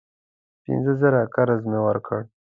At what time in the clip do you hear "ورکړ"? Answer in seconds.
1.87-2.21